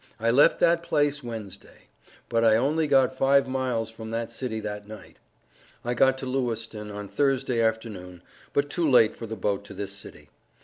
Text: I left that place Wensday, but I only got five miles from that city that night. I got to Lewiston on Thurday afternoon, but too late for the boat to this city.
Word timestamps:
I 0.19 0.31
left 0.31 0.59
that 0.61 0.81
place 0.81 1.21
Wensday, 1.23 1.85
but 2.27 2.43
I 2.43 2.55
only 2.55 2.87
got 2.87 3.13
five 3.15 3.47
miles 3.47 3.91
from 3.91 4.09
that 4.09 4.31
city 4.31 4.59
that 4.61 4.87
night. 4.87 5.17
I 5.85 5.93
got 5.93 6.17
to 6.17 6.25
Lewiston 6.25 6.89
on 6.89 7.07
Thurday 7.07 7.61
afternoon, 7.63 8.23
but 8.51 8.71
too 8.71 8.89
late 8.89 9.15
for 9.15 9.27
the 9.27 9.35
boat 9.35 9.63
to 9.65 9.75
this 9.75 9.91
city. 9.91 10.31